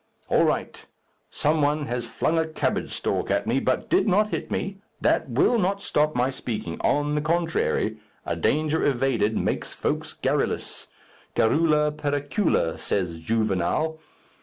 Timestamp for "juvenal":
13.17-13.99